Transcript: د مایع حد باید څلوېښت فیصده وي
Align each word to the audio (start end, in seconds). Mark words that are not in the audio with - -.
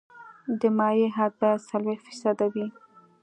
د 0.59 0.61
مایع 0.77 1.07
حد 1.17 1.31
باید 1.39 1.65
څلوېښت 1.69 2.03
فیصده 2.07 2.45
وي 2.53 2.67